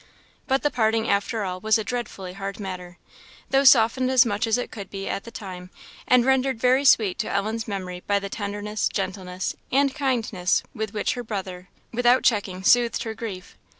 But 0.47 0.63
the 0.63 0.71
parting, 0.71 1.07
after 1.11 1.43
all, 1.43 1.61
was 1.61 1.77
a 1.77 1.83
dreadfully 1.83 2.33
hard 2.33 2.59
matter; 2.59 2.97
though 3.51 3.63
softened 3.63 4.09
as 4.09 4.25
much 4.25 4.47
as 4.47 4.57
it 4.57 4.71
could 4.71 4.89
be 4.89 5.07
at 5.07 5.25
the 5.25 5.29
time, 5.29 5.69
and 6.07 6.25
rendered 6.25 6.59
very 6.59 6.83
sweet 6.85 7.19
to 7.19 7.29
Ellen's 7.29 7.67
memory 7.67 8.01
by 8.07 8.17
the 8.17 8.27
tenderness, 8.27 8.89
gentleness, 8.91 9.55
and 9.71 9.93
kindness 9.93 10.63
with 10.73 10.95
which 10.95 11.13
her 11.13 11.23
brother, 11.23 11.69
without 11.91 12.23
checking, 12.23 12.63
soothed 12.63 13.03
her 13.03 13.13
grief. 13.13 13.55